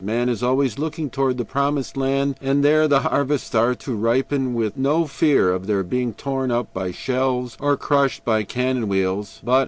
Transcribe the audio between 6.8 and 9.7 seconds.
shells or crushed by cannon wheels... But!